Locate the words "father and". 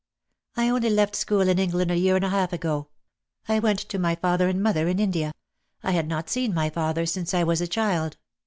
4.15-4.59